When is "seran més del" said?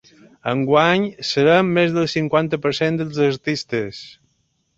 1.31-2.07